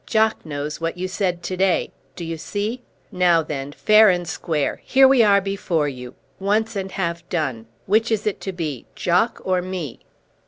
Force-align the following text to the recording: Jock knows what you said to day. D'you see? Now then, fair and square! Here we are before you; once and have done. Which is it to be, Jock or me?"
Jock 0.07 0.43
knows 0.43 0.81
what 0.81 0.97
you 0.97 1.07
said 1.07 1.43
to 1.43 1.55
day. 1.55 1.91
D'you 2.15 2.35
see? 2.35 2.81
Now 3.11 3.43
then, 3.43 3.71
fair 3.71 4.09
and 4.09 4.27
square! 4.27 4.81
Here 4.83 5.07
we 5.07 5.21
are 5.21 5.39
before 5.39 5.87
you; 5.87 6.15
once 6.39 6.75
and 6.75 6.91
have 6.93 7.21
done. 7.29 7.67
Which 7.85 8.11
is 8.11 8.25
it 8.25 8.41
to 8.41 8.51
be, 8.51 8.87
Jock 8.95 9.39
or 9.45 9.61
me?" 9.61 9.99